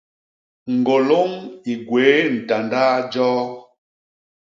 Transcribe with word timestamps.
Ñgôlôñ 0.77 1.29
i 1.71 1.73
gwéé 1.87 2.15
ntandaa 2.35 2.95
joo. 3.13 3.41